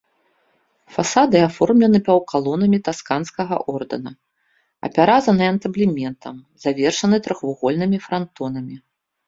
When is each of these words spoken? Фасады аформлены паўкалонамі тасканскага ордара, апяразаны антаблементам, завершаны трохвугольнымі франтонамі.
Фасады 0.93 1.37
аформлены 1.49 1.99
паўкалонамі 2.07 2.79
тасканскага 2.87 3.55
ордара, 3.75 4.13
апяразаны 4.89 5.43
антаблементам, 5.53 6.35
завершаны 6.67 7.17
трохвугольнымі 7.29 7.97
франтонамі. 8.11 8.75